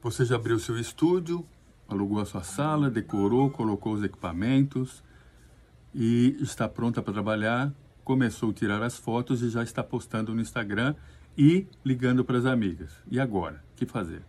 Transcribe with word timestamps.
Você 0.00 0.24
já 0.24 0.36
abriu 0.36 0.60
seu 0.60 0.78
estúdio, 0.78 1.44
alugou 1.88 2.20
a 2.20 2.24
sua 2.24 2.44
sala, 2.44 2.88
decorou, 2.88 3.50
colocou 3.50 3.94
os 3.94 4.04
equipamentos 4.04 5.02
e 5.92 6.36
está 6.40 6.68
pronta 6.68 7.02
para 7.02 7.12
trabalhar. 7.12 7.72
Começou 8.04 8.50
a 8.50 8.52
tirar 8.52 8.80
as 8.80 8.96
fotos 8.96 9.42
e 9.42 9.50
já 9.50 9.60
está 9.60 9.82
postando 9.82 10.32
no 10.32 10.40
Instagram 10.40 10.94
e 11.36 11.66
ligando 11.84 12.24
para 12.24 12.38
as 12.38 12.46
amigas. 12.46 12.92
E 13.10 13.18
agora? 13.18 13.60
O 13.72 13.76
que 13.76 13.86
fazer? 13.86 14.22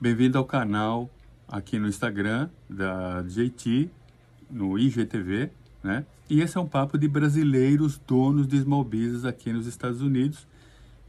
Bem-vindo 0.00 0.38
ao 0.38 0.46
canal 0.46 1.10
aqui 1.46 1.78
no 1.78 1.86
Instagram 1.86 2.48
da 2.70 3.20
JT, 3.20 3.90
no 4.50 4.78
IGTV, 4.78 5.50
né? 5.82 6.06
E 6.30 6.40
esse 6.40 6.56
é 6.56 6.60
um 6.60 6.66
papo 6.66 6.96
de 6.96 7.06
brasileiros 7.06 7.98
donos 7.98 8.48
de 8.48 8.58
small 8.60 8.82
business 8.82 9.26
aqui 9.26 9.52
nos 9.52 9.66
Estados 9.66 10.00
Unidos. 10.00 10.48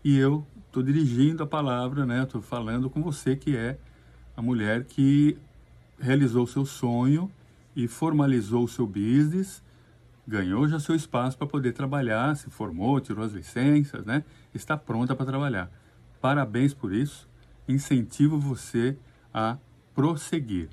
E 0.04 0.18
eu 0.18 0.46
estou 0.72 0.82
dirigindo 0.82 1.44
a 1.44 1.48
palavra, 1.48 2.06
né? 2.06 2.24
Estou 2.24 2.42
falando 2.42 2.90
com 2.90 3.02
você 3.04 3.36
que 3.36 3.58
é 3.58 3.78
a 4.38 4.42
mulher 4.42 4.86
que 4.86 5.38
realizou 6.00 6.48
seu 6.48 6.66
sonho 6.66 7.30
e 7.76 7.90
formalizou 7.90 8.64
o 8.64 8.68
seu 8.70 8.88
business, 8.88 9.62
ganhou 10.26 10.66
já 10.70 10.80
seu 10.80 10.96
espaço 10.96 11.38
para 11.38 11.46
poder 11.46 11.74
trabalhar, 11.74 12.38
se 12.38 12.50
formou, 12.50 13.02
tirou 13.02 13.26
as 13.26 13.34
licenças, 13.34 14.06
né? 14.06 14.24
Está 14.54 14.78
pronta 14.78 15.14
para 15.14 15.26
trabalhar. 15.26 15.70
Parabéns 16.22 16.74
por 16.74 16.94
isso. 16.94 17.28
Incentivo 17.68 18.40
você 18.40 18.98
a 19.34 19.58
prosseguir. 19.94 20.70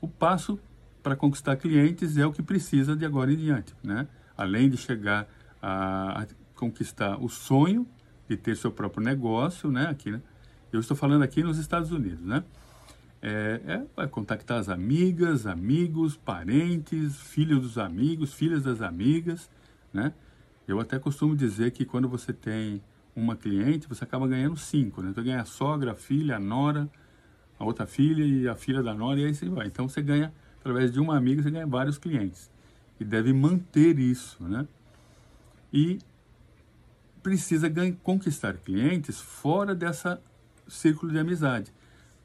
O 0.00 0.08
passo 0.08 0.58
para 1.04 1.14
conquistar 1.14 1.56
clientes 1.56 2.16
é 2.16 2.26
o 2.26 2.32
que 2.32 2.42
precisa 2.42 2.96
de 2.96 3.06
agora 3.06 3.32
em 3.32 3.36
diante, 3.36 3.72
né? 3.80 4.08
Além 4.36 4.68
de 4.68 4.76
chegar 4.76 5.28
a, 5.62 6.22
a 6.22 6.26
conquistar 6.56 7.16
o 7.22 7.28
sonho 7.28 7.86
de 8.28 8.36
ter 8.36 8.56
seu 8.56 8.70
próprio 8.70 9.02
negócio, 9.02 9.70
né? 9.70 9.86
Aqui, 9.86 10.10
né? 10.10 10.20
Eu 10.72 10.80
estou 10.80 10.96
falando 10.96 11.22
aqui 11.22 11.42
nos 11.42 11.58
Estados 11.58 11.90
Unidos, 11.90 12.24
né? 12.24 12.42
É, 13.22 13.84
é, 13.96 14.06
contactar 14.06 14.58
as 14.58 14.68
amigas, 14.68 15.46
amigos, 15.46 16.16
parentes, 16.16 17.16
filhos 17.16 17.62
dos 17.62 17.78
amigos, 17.78 18.34
filhas 18.34 18.64
das 18.64 18.82
amigas, 18.82 19.50
né? 19.92 20.12
Eu 20.66 20.80
até 20.80 20.98
costumo 20.98 21.36
dizer 21.36 21.70
que 21.70 21.84
quando 21.84 22.08
você 22.08 22.32
tem 22.32 22.82
uma 23.14 23.36
cliente, 23.36 23.88
você 23.88 24.04
acaba 24.04 24.26
ganhando 24.26 24.56
cinco, 24.56 25.02
né? 25.02 25.10
Então 25.10 25.22
ganha 25.22 25.40
a 25.40 25.44
sogra, 25.44 25.92
a 25.92 25.94
filha, 25.94 26.36
a 26.36 26.40
nora, 26.40 26.90
a 27.58 27.64
outra 27.64 27.86
filha 27.86 28.24
e 28.24 28.48
a 28.48 28.54
filha 28.54 28.82
da 28.82 28.94
nora 28.94 29.20
e 29.20 29.26
aí 29.26 29.34
você 29.34 29.48
vai. 29.48 29.66
Então 29.66 29.88
você 29.88 30.02
ganha 30.02 30.32
através 30.60 30.92
de 30.92 30.98
uma 30.98 31.16
amiga, 31.16 31.42
você 31.42 31.50
ganha 31.50 31.66
vários 31.66 31.98
clientes. 31.98 32.50
E 32.98 33.04
deve 33.04 33.32
manter 33.32 33.98
isso, 33.98 34.42
né? 34.42 34.66
E 35.72 35.98
precisa 37.24 37.72
conquistar 38.02 38.58
clientes 38.58 39.18
fora 39.18 39.74
dessa 39.74 40.22
círculo 40.68 41.10
de 41.10 41.18
amizade, 41.18 41.72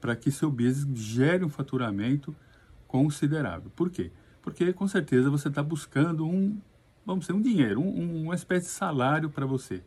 para 0.01 0.13
que 0.13 0.29
seu 0.29 0.51
business 0.51 0.99
gere 0.99 1.45
um 1.45 1.49
faturamento 1.49 2.35
considerável. 2.85 3.71
Por 3.77 3.89
quê? 3.89 4.11
Porque 4.41 4.73
com 4.73 4.87
certeza 4.89 5.29
você 5.29 5.47
está 5.47 5.63
buscando 5.63 6.27
um, 6.27 6.59
vamos 7.05 7.21
dizer, 7.21 7.33
um 7.33 7.41
dinheiro, 7.41 7.79
um, 7.79 8.23
uma 8.23 8.35
espécie 8.35 8.65
de 8.65 8.73
salário 8.73 9.29
para 9.29 9.45
você. 9.45 9.81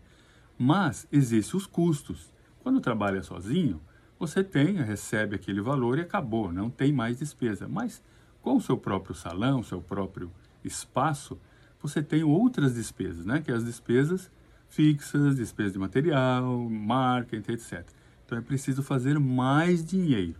Mas 0.58 1.06
existem 1.12 1.58
os 1.58 1.66
custos. 1.66 2.32
Quando 2.62 2.80
trabalha 2.80 3.22
sozinho, 3.22 3.82
você 4.18 4.42
tem, 4.42 4.76
recebe 4.76 5.36
aquele 5.36 5.60
valor 5.60 5.98
e 5.98 6.02
acabou, 6.02 6.50
não 6.50 6.70
tem 6.70 6.90
mais 6.90 7.18
despesa. 7.18 7.68
Mas 7.68 8.02
com 8.40 8.56
o 8.56 8.60
seu 8.62 8.78
próprio 8.78 9.14
salão, 9.14 9.62
seu 9.62 9.82
próprio 9.82 10.32
espaço, 10.64 11.38
você 11.82 12.02
tem 12.02 12.22
outras 12.22 12.74
despesas, 12.74 13.26
né? 13.26 13.42
Que 13.42 13.52
as 13.52 13.64
despesas 13.64 14.30
fixas, 14.72 15.36
despesas 15.36 15.72
de 15.72 15.78
material, 15.78 16.68
marketing, 16.68 17.52
etc. 17.52 17.86
Então 18.26 18.36
é 18.36 18.40
preciso 18.40 18.82
fazer 18.82 19.18
mais 19.18 19.84
dinheiro. 19.84 20.34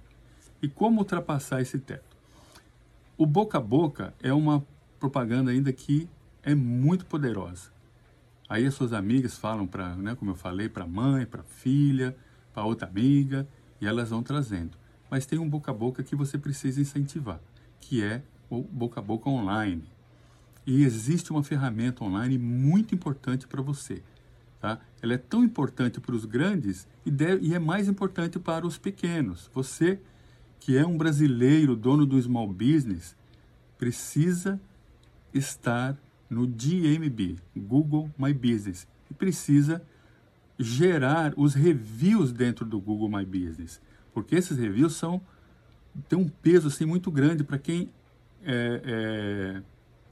E 0.61 0.69
como 0.69 0.99
ultrapassar 0.99 1.61
esse 1.61 1.79
teto? 1.79 2.17
O 3.17 3.25
boca 3.25 3.59
a 3.59 3.61
boca 3.61 4.15
é 4.23 4.33
uma 4.33 4.67
propaganda 4.99 5.51
ainda 5.51 5.73
que 5.73 6.09
é 6.43 6.55
muito 6.55 7.07
poderosa. 7.07 7.71
Aí 8.49 8.67
as 8.67 8.75
suas 8.75 8.93
amigas 8.93 9.39
falam 9.39 9.67
para, 9.67 9.95
né, 9.97 10.15
como 10.15 10.33
eu 10.33 10.35
falei, 10.35 10.69
para 10.69 10.87
mãe, 10.87 11.25
para 11.25 11.43
filha, 11.43 12.17
para 12.53 12.65
outra 12.65 12.89
amiga, 12.89 13.47
e 13.81 13.87
elas 13.87 14.11
vão 14.11 14.23
trazendo. 14.23 14.77
Mas 15.11 15.27
tem 15.27 15.39
um 15.39 15.49
boca 15.49 15.71
a 15.71 15.75
boca 15.75 16.03
que 16.03 16.17
você 16.17 16.37
precisa 16.37 16.81
incentivar 16.81 17.41
que 17.83 18.03
é 18.03 18.23
o 18.49 18.63
boca 18.63 19.01
a 19.01 19.03
boca 19.03 19.29
online. 19.29 19.83
E 20.65 20.85
existe 20.85 21.31
uma 21.33 21.43
ferramenta 21.43 22.05
online 22.05 22.39
muito 22.39 22.95
importante 22.95 23.47
para 23.47 23.61
você. 23.61 24.03
Tá? 24.63 24.79
Ela 25.03 25.15
é 25.15 25.19
tão 25.19 25.43
importante 25.43 26.01
para 26.01 26.15
os 26.15 26.25
grandes 26.25 26.87
e, 27.05 27.11
deve, 27.11 27.45
e 27.45 27.53
é 27.53 27.59
mais 27.59 27.89
importante 27.89 28.39
para 28.39 28.65
os 28.65 28.79
pequenos. 28.79 29.51
Você, 29.53 29.99
que 30.61 30.79
é 30.79 30.87
um 30.87 30.97
brasileiro, 30.97 31.75
dono 31.75 32.07
do 32.07 32.23
small 32.23 32.47
business, 32.47 33.17
precisa 33.77 34.61
estar 35.35 35.99
no 36.31 36.47
GMB, 36.47 37.39
Google 37.57 38.09
My 38.17 38.33
Business, 38.33 38.87
e 39.11 39.15
precisa 39.15 39.83
gerar 40.57 41.35
os 41.37 41.55
reviews 41.55 42.33
dentro 42.33 42.65
do 42.65 42.79
Google 42.79 43.09
My 43.09 43.25
Business, 43.25 43.81
porque 44.15 44.37
esses 44.37 44.57
reviews 44.57 44.95
são 44.95 45.21
tem 46.09 46.17
um 46.17 46.29
peso 46.29 46.69
assim 46.69 46.87
muito 46.87 47.11
grande 47.11 47.43
para 47.43 47.59
quem 47.59 47.91
é, 48.45 48.83
é, 48.85 49.63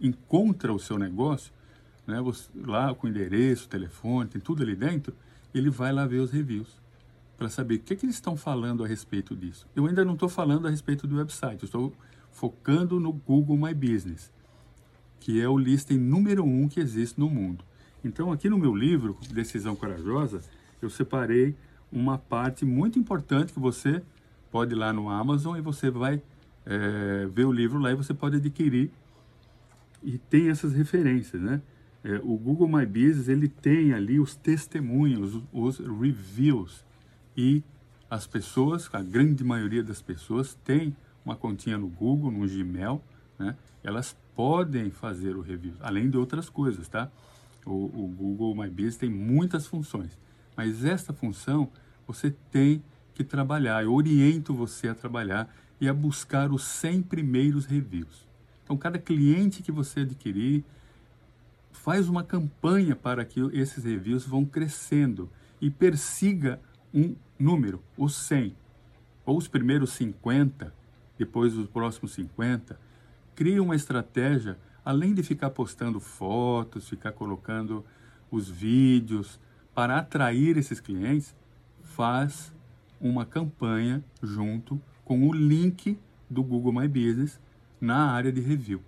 encontra 0.01 0.73
o 0.73 0.79
seu 0.81 0.99
negócio, 0.99 1.53
né, 2.11 2.21
você, 2.21 2.49
lá 2.55 2.95
com 2.95 3.09
endereço, 3.09 3.69
telefone, 3.69 4.29
tem 4.29 4.41
tudo 4.41 4.63
ali 4.63 4.75
dentro, 4.75 5.15
ele 5.55 5.71
vai 5.71 5.93
lá 5.93 6.07
ver 6.07 6.19
os 6.19 6.31
reviews 6.31 6.81
para 7.37 7.49
saber 7.49 7.77
o 7.77 7.79
que, 7.79 7.95
é 7.95 7.97
que 7.97 8.05
eles 8.05 8.17
estão 8.17 8.37
falando 8.37 8.85
a 8.85 8.87
respeito 8.87 9.35
disso. 9.35 9.67
Eu 9.75 9.87
ainda 9.87 10.05
não 10.05 10.13
estou 10.13 10.29
falando 10.29 10.67
a 10.67 10.71
respeito 10.71 11.07
do 11.07 11.17
website, 11.17 11.65
estou 11.65 11.93
focando 12.31 13.01
no 13.01 13.13
Google 13.13 13.57
My 13.57 13.73
Business, 13.73 14.31
que 15.19 15.41
é 15.41 15.49
o 15.49 15.57
listing 15.57 15.99
número 15.99 16.45
um 16.45 16.69
que 16.69 16.81
existe 16.81 17.19
no 17.19 17.31
mundo. 17.31 17.65
Então, 18.05 18.31
aqui 18.31 18.49
no 18.49 18.59
meu 18.59 18.75
livro, 18.75 19.17
Decisão 19.31 19.75
Corajosa, 19.75 20.41
eu 20.81 20.91
separei 20.91 21.57
uma 21.93 22.19
parte 22.19 22.65
muito 22.65 22.99
importante 22.99 23.53
que 23.53 23.59
você 23.59 24.03
pode 24.51 24.75
ir 24.75 24.77
lá 24.77 24.93
no 24.93 25.09
Amazon 25.09 25.57
e 25.57 25.61
você 25.61 25.91
vai 25.91 26.23
é, 26.67 27.27
ver 27.27 27.45
o 27.45 27.53
livro 27.53 27.79
lá 27.79 27.91
e 27.91 27.95
você 27.95 28.15
pode 28.15 28.37
adquirir. 28.37 28.91
E 30.03 30.19
tem 30.19 30.49
essas 30.49 30.73
referências, 30.73 31.41
né? 31.41 31.61
É, 32.03 32.17
o 32.23 32.37
Google 32.37 32.69
My 32.69 32.87
Business, 32.87 33.29
ele 33.29 33.49
tem 33.49 33.93
ali 33.93 34.19
os 34.19 34.35
testemunhos, 34.35 35.43
os 35.53 35.79
reviews. 35.79 36.85
E 37.37 37.63
as 38.09 38.27
pessoas, 38.27 38.89
a 38.93 39.03
grande 39.03 39.45
maioria 39.45 39.83
das 39.83 40.01
pessoas 40.01 40.59
tem 40.65 40.97
uma 41.25 41.37
continha 41.37 41.79
no 41.79 41.89
Google, 41.89 42.31
no 42.31 42.49
Gmail, 42.49 43.01
né? 43.39 43.57
Elas 43.83 44.17
podem 44.35 44.91
fazer 44.91 45.37
o 45.37 45.41
review, 45.41 45.75
além 45.81 46.09
de 46.09 46.17
outras 46.17 46.49
coisas, 46.49 46.89
tá? 46.89 47.11
O, 47.65 47.73
o 47.73 48.15
Google 48.17 48.55
My 48.55 48.71
Business 48.71 48.97
tem 48.97 49.11
muitas 49.11 49.67
funções, 49.67 50.19
mas 50.57 50.85
esta 50.85 51.13
função 51.13 51.71
você 52.07 52.35
tem 52.51 52.83
que 53.15 53.23
trabalhar. 53.23 53.85
Eu 53.85 53.95
oriento 53.95 54.55
você 54.55 54.89
a 54.89 54.95
trabalhar 54.95 55.55
e 55.81 55.89
a 55.89 55.95
buscar 55.95 56.51
os 56.51 56.65
100 56.65 57.03
primeiros 57.03 57.67
reviews. 57.67 58.27
Então, 58.65 58.77
cada 58.77 58.99
cliente 58.99 59.63
que 59.63 59.73
você 59.73 60.01
adquirir, 60.01 60.65
faz 61.73 62.09
uma 62.09 62.23
campanha 62.23 62.95
para 62.95 63.25
que 63.25 63.41
esses 63.53 63.85
reviews 63.85 64.27
vão 64.27 64.45
crescendo 64.45 65.31
e 65.61 65.71
persiga 65.71 66.61
um 66.93 67.15
número, 67.39 67.83
os 67.97 68.15
100, 68.17 68.55
ou 69.25 69.37
os 69.37 69.49
primeiros 69.49 69.93
50, 69.93 70.75
depois 71.19 71.57
os 71.57 71.69
próximos 71.69 72.13
50. 72.13 72.79
Crie 73.35 73.61
uma 73.61 73.77
estratégia, 73.77 74.59
além 74.85 75.15
de 75.15 75.23
ficar 75.23 75.51
postando 75.51 76.01
fotos, 76.01 76.89
ficar 76.89 77.13
colocando 77.13 77.85
os 78.31 78.49
vídeos, 78.49 79.41
para 79.75 79.99
atrair 79.99 80.57
esses 80.57 80.81
clientes, 80.81 81.35
faz 81.83 82.53
uma 83.01 83.25
campanha 83.25 84.05
junto 84.23 84.81
com 85.05 85.27
o 85.27 85.33
link 85.33 85.99
do 86.29 86.43
Google 86.43 86.73
My 86.73 86.87
Business 86.87 87.41
na 87.81 88.11
área 88.11 88.31
de 88.31 88.41
review. 88.41 88.83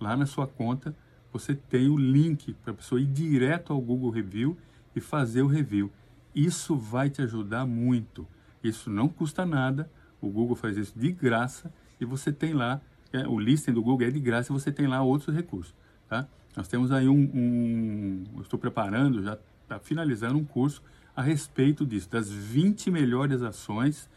Lá 0.00 0.16
na 0.16 0.26
sua 0.26 0.46
conta, 0.46 0.94
você 1.34 1.52
tem 1.52 1.88
o 1.88 1.96
link 1.96 2.54
para 2.62 2.70
a 2.70 2.76
pessoa 2.76 3.00
ir 3.00 3.06
direto 3.06 3.72
ao 3.72 3.80
Google 3.80 4.08
Review 4.08 4.56
e 4.94 5.00
fazer 5.00 5.42
o 5.42 5.48
review. 5.48 5.90
Isso 6.32 6.76
vai 6.76 7.10
te 7.10 7.20
ajudar 7.22 7.66
muito. 7.66 8.24
Isso 8.62 8.88
não 8.88 9.08
custa 9.08 9.44
nada. 9.44 9.90
O 10.20 10.28
Google 10.28 10.54
faz 10.54 10.76
isso 10.76 10.96
de 10.96 11.10
graça 11.10 11.74
e 12.00 12.04
você 12.04 12.32
tem 12.32 12.52
lá 12.52 12.80
é, 13.12 13.26
o 13.26 13.36
listing 13.36 13.72
do 13.72 13.82
Google 13.82 14.06
é 14.06 14.10
de 14.12 14.20
graça 14.20 14.52
e 14.52 14.54
você 14.54 14.70
tem 14.70 14.86
lá 14.86 15.02
outros 15.02 15.34
recursos, 15.34 15.74
tá? 16.08 16.28
Nós 16.56 16.68
temos 16.68 16.92
aí 16.92 17.08
um, 17.08 17.30
um 17.34 18.24
eu 18.36 18.42
estou 18.42 18.58
preparando, 18.58 19.20
já 19.20 19.36
está 19.64 19.80
finalizando 19.80 20.38
um 20.38 20.44
curso 20.44 20.82
a 21.16 21.22
respeito 21.22 21.84
disso, 21.84 22.08
das 22.08 22.30
20 22.30 22.92
melhores 22.92 23.42
ações 23.42 24.08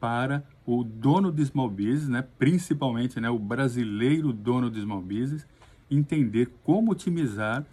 para 0.00 0.42
o 0.64 0.82
dono 0.82 1.30
de 1.30 1.44
small 1.44 1.70
business, 1.70 2.08
né, 2.08 2.24
principalmente 2.38 3.20
né, 3.20 3.28
o 3.28 3.38
brasileiro 3.38 4.32
dono 4.32 4.70
de 4.70 4.80
small 4.80 5.02
business, 5.02 5.46
entender 5.90 6.50
como 6.62 6.92
otimizar 6.92 7.64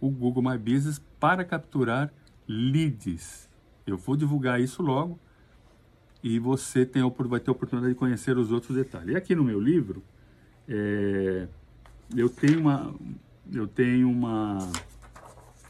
o 0.00 0.10
Google 0.10 0.42
My 0.42 0.58
Business 0.58 1.00
para 1.18 1.44
capturar 1.44 2.12
leads. 2.46 3.48
Eu 3.86 3.96
vou 3.96 4.16
divulgar 4.16 4.60
isso 4.60 4.82
logo. 4.82 5.18
e 6.22 6.38
você 6.38 6.84
tem, 6.84 7.02
vai 7.26 7.38
ter 7.38 7.50
a 7.50 7.52
oportunidade 7.52 7.94
de 7.94 7.98
conhecer 7.98 8.36
os 8.36 8.50
outros 8.50 8.76
detalhes. 8.76 9.14
E 9.14 9.16
aqui 9.16 9.34
no 9.34 9.44
meu 9.44 9.60
livro, 9.60 10.02
é, 10.68 11.46
eu 12.16 12.28
tenho 12.28 12.60
uma, 12.60 12.94
eu 13.52 13.66
tenho 13.68 14.10
uma, 14.10 14.58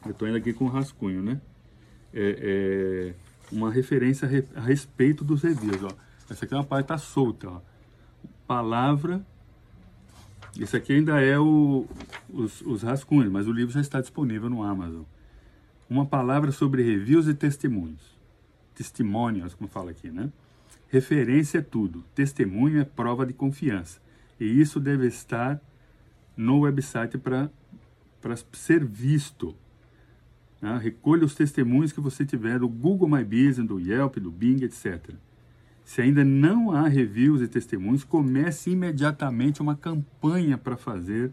eu 0.05 0.13
estou 0.13 0.27
indo 0.27 0.37
aqui 0.37 0.53
com 0.53 0.65
o 0.65 0.69
rascunho, 0.69 1.23
né? 1.23 1.41
É, 2.13 3.13
é 3.13 3.55
uma 3.55 3.71
referência 3.71 4.29
a, 4.57 4.61
respeito 4.61 5.25
dos 5.25 5.43
reviews, 5.43 5.83
ó. 5.83 5.91
Essa 6.31 6.45
aqui 6.45 6.55
é 6.55 6.57
uma 6.57 6.65
parte 6.65 6.87
tá 6.87 6.99
solta, 6.99 7.49
ó. 7.49 7.61
Palavra, 8.47 9.25
esse 10.63 10.77
aqui 10.77 10.93
ainda 10.93 11.21
é 11.21 11.39
o, 11.39 11.87
os, 12.29 12.61
os 12.63 12.83
rascunhos, 12.83 13.31
mas 13.31 13.47
o 13.47 13.53
livro 13.53 13.73
já 13.73 13.81
está 13.81 14.01
disponível 14.01 14.51
no 14.51 14.63
Amazon. 14.63 15.03
Uma 15.89 16.05
palavra 16.05 16.53
sobre 16.53 16.83
reviews 16.83 17.29
e 17.29 17.35
testemunhos. 17.35 18.17
Testimônios, 18.75 19.55
como 19.55 19.69
fala 19.69 19.91
aqui, 19.91 20.11
né? 20.11 20.31
Referência 20.89 21.59
é 21.59 21.63
tudo. 21.63 22.05
Testemunho 22.15 22.81
é 22.81 22.85
prova 22.85 23.25
de 23.25 23.33
confiança. 23.33 24.01
E 24.39 24.45
isso 24.45 24.81
deve 24.81 25.07
estar 25.07 25.61
no 26.37 26.61
website 26.61 27.19
para 27.19 27.51
ser 28.53 28.85
visto. 28.85 29.55
Né? 30.61 30.79
Recolha 30.83 31.25
os 31.25 31.35
testemunhos 31.35 31.93
que 31.93 32.01
você 32.01 32.25
tiver 32.25 32.59
do 32.59 32.69
Google 32.69 33.09
My 33.09 33.25
Business, 33.25 33.67
do 33.67 33.81
Yelp, 33.81 34.17
do 34.17 34.31
Bing, 34.31 34.65
etc. 34.65 35.15
Se 35.89 36.03
ainda 36.03 36.23
não 36.23 36.71
há 36.71 36.87
reviews 36.87 37.41
e 37.41 37.49
testemunhos, 37.49 38.05
comece 38.05 38.73
imediatamente 38.73 39.63
uma 39.63 39.75
campanha 39.75 40.59
para 40.59 40.77
fazer 40.77 41.33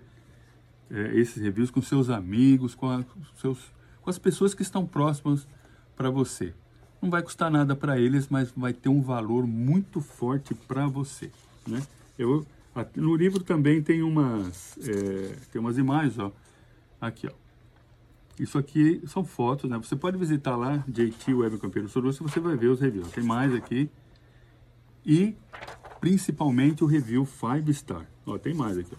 é, 0.89 1.19
esses 1.19 1.43
reviews 1.43 1.69
com 1.69 1.81
seus 1.81 2.09
amigos, 2.09 2.73
com, 2.73 2.87
a, 2.87 3.03
seus, 3.35 3.59
com 4.01 4.09
as 4.09 4.17
pessoas 4.17 4.53
que 4.53 4.61
estão 4.61 4.85
próximas 4.85 5.45
para 5.93 6.09
você. 6.09 6.53
Não 7.01 7.09
vai 7.09 7.21
custar 7.21 7.51
nada 7.51 7.75
para 7.75 7.99
eles, 7.99 8.29
mas 8.29 8.49
vai 8.55 8.71
ter 8.71 8.87
um 8.87 9.01
valor 9.01 9.45
muito 9.45 9.99
forte 9.99 10.55
para 10.55 10.87
você. 10.87 11.29
Né? 11.67 11.83
Eu, 12.17 12.47
no 12.95 13.13
livro 13.13 13.43
também 13.43 13.81
tem 13.81 14.03
umas, 14.03 14.77
é, 14.77 15.35
tem 15.51 15.59
umas 15.59 15.77
imagens, 15.77 16.17
ó. 16.17 16.31
Aqui, 17.01 17.27
ó. 17.27 17.33
Isso 18.39 18.57
aqui 18.57 19.01
são 19.05 19.25
fotos, 19.25 19.69
né? 19.69 19.77
Você 19.79 19.97
pode 19.97 20.17
visitar 20.17 20.55
lá, 20.55 20.81
JT 20.87 21.33
Web 21.33 21.57
Campeiro 21.57 21.89
Sorocaba, 21.89 22.29
você 22.29 22.39
vai 22.39 22.55
ver 22.55 22.67
os 22.67 22.79
reviews. 22.79 23.11
Tem 23.11 23.23
mais 23.23 23.53
aqui. 23.53 23.89
E, 25.05 25.35
principalmente, 25.99 26.83
o 26.83 26.87
review 26.87 27.25
5 27.25 27.73
Star. 27.73 28.05
Ó, 28.25 28.37
tem 28.37 28.53
mais 28.53 28.77
aqui. 28.77 28.95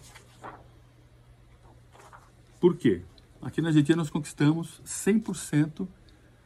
Por 2.59 2.75
quê? 2.75 3.01
Aqui 3.41 3.61
na 3.61 3.71
JT 3.71 3.95
nós 3.95 4.09
conquistamos 4.09 4.81
100% 4.85 5.87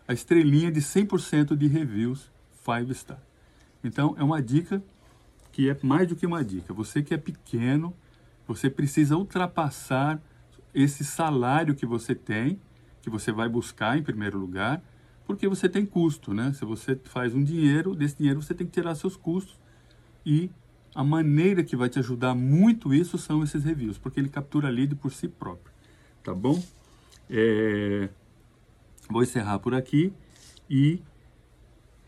a 0.08 0.14
estrelinha 0.14 0.72
de 0.72 0.82
100% 0.82 1.56
de 1.56 1.68
reviews 1.68 2.30
5 2.66 2.94
star. 2.94 3.20
Então, 3.84 4.14
é 4.18 4.24
uma 4.24 4.42
dica 4.42 4.84
que 5.52 5.70
é 5.70 5.78
mais 5.82 6.08
do 6.08 6.16
que 6.16 6.26
uma 6.26 6.44
dica. 6.44 6.74
Você 6.74 7.02
que 7.02 7.14
é 7.14 7.18
pequeno, 7.18 7.96
você 8.46 8.70
precisa 8.70 9.16
ultrapassar 9.16 10.22
esse 10.74 11.06
salário 11.06 11.76
que 11.76 11.86
você 11.86 12.14
tem, 12.14 12.60
que 13.02 13.10
você 13.10 13.32
vai 13.32 13.48
buscar 13.48 13.98
em 13.98 14.04
primeiro 14.04 14.38
lugar, 14.38 14.82
porque 15.32 15.48
você 15.48 15.70
tem 15.70 15.86
custo, 15.86 16.34
né? 16.34 16.52
Se 16.54 16.66
você 16.66 17.00
faz 17.06 17.34
um 17.34 17.42
dinheiro, 17.42 17.96
desse 17.96 18.18
dinheiro 18.18 18.42
você 18.42 18.54
tem 18.54 18.68
que 18.68 18.74
tirar 18.74 18.96
seus 18.96 19.16
custos 19.16 19.58
e 20.26 20.52
a 20.94 21.06
maneira 21.06 21.64
que 21.64 21.74
vai 21.74 21.88
te 21.88 22.00
ajudar 22.00 22.36
muito 22.36 22.94
isso 22.94 23.18
são 23.18 23.42
esses 23.42 23.64
reviews, 23.64 23.98
porque 23.98 24.20
ele 24.20 24.28
captura 24.28 24.70
lead 24.70 24.94
por 24.96 25.12
si 25.14 25.30
próprio, 25.30 25.74
tá 26.22 26.34
bom? 26.34 26.62
É... 27.30 28.10
Vou 29.10 29.24
encerrar 29.24 29.60
por 29.60 29.74
aqui 29.74 30.12
e 30.70 31.02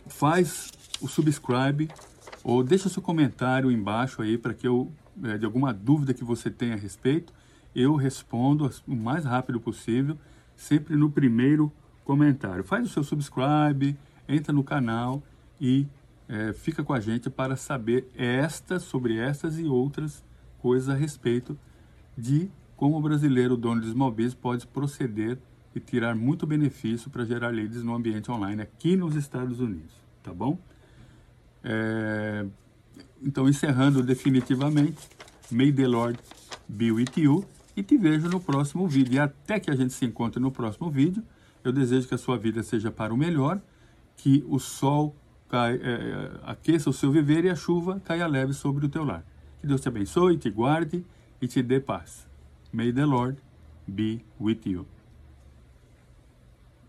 faz 0.07 0.69
o 0.99 1.07
subscribe 1.07 1.89
ou 2.43 2.61
deixa 2.61 2.89
seu 2.89 3.01
comentário 3.01 3.71
embaixo 3.71 4.21
aí 4.21 4.37
para 4.37 4.53
que 4.53 4.67
eu, 4.67 4.91
é, 5.23 5.37
de 5.37 5.45
alguma 5.45 5.73
dúvida 5.73 6.13
que 6.13 6.25
você 6.25 6.51
tenha 6.51 6.73
a 6.73 6.77
respeito, 6.77 7.33
eu 7.73 7.95
respondo 7.95 8.69
o 8.85 8.95
mais 8.95 9.23
rápido 9.23 9.61
possível, 9.61 10.17
sempre 10.57 10.95
no 10.95 11.09
primeiro 11.09 11.71
comentário. 12.03 12.63
Faz 12.63 12.85
o 12.85 12.89
seu 12.89 13.03
subscribe, 13.03 13.97
entra 14.27 14.53
no 14.53 14.63
canal 14.63 15.21
e 15.59 15.87
é, 16.27 16.53
fica 16.53 16.83
com 16.83 16.93
a 16.93 16.99
gente 16.99 17.29
para 17.29 17.55
saber 17.55 18.07
estas, 18.15 18.83
sobre 18.83 19.17
estas 19.17 19.59
e 19.59 19.65
outras 19.65 20.23
coisas 20.59 20.89
a 20.89 20.93
respeito 20.93 21.57
de 22.17 22.49
como 22.75 22.97
o 22.97 23.01
brasileiro 23.01 23.55
dono 23.55 23.81
de 23.81 23.91
small 23.91 24.11
business 24.11 24.33
pode 24.33 24.67
proceder 24.67 25.37
e 25.75 25.79
tirar 25.79 26.15
muito 26.15 26.45
benefício 26.45 27.09
para 27.09 27.25
gerar 27.25 27.49
leads 27.49 27.83
no 27.83 27.95
ambiente 27.95 28.29
online 28.29 28.61
aqui 28.61 28.95
nos 28.95 29.15
Estados 29.15 29.59
Unidos, 29.59 29.93
tá 30.21 30.33
bom? 30.33 30.57
É, 31.63 32.45
então, 33.21 33.47
encerrando 33.47 34.03
definitivamente, 34.03 35.07
may 35.49 35.71
the 35.71 35.87
Lord 35.87 36.19
be 36.67 36.91
with 36.91 37.11
you 37.15 37.45
e 37.75 37.81
te 37.81 37.97
vejo 37.97 38.27
no 38.27 38.39
próximo 38.39 38.87
vídeo. 38.87 39.13
E 39.15 39.19
até 39.19 39.59
que 39.59 39.71
a 39.71 39.75
gente 39.75 39.93
se 39.93 40.05
encontre 40.05 40.41
no 40.41 40.51
próximo 40.51 40.89
vídeo, 40.91 41.23
eu 41.63 41.71
desejo 41.71 42.07
que 42.07 42.13
a 42.13 42.17
sua 42.17 42.37
vida 42.37 42.61
seja 42.63 42.91
para 42.91 43.13
o 43.13 43.17
melhor, 43.17 43.61
que 44.15 44.43
o 44.47 44.59
sol 44.59 45.15
cai, 45.49 45.75
é, 45.75 46.31
aqueça 46.43 46.89
o 46.89 46.93
seu 46.93 47.11
viver 47.11 47.45
e 47.45 47.49
a 47.49 47.55
chuva 47.55 48.01
caia 48.03 48.27
leve 48.27 48.53
sobre 48.53 48.85
o 48.85 48.89
teu 48.89 49.03
lar. 49.03 49.23
Que 49.59 49.67
Deus 49.67 49.81
te 49.81 49.87
abençoe, 49.87 50.37
te 50.37 50.49
guarde 50.49 51.05
e 51.41 51.47
te 51.47 51.61
dê 51.61 51.79
paz. 51.79 52.27
May 52.71 52.91
the 52.91 53.05
Lord 53.05 53.37
be 53.87 54.25
with 54.39 54.61
you. 54.65 54.85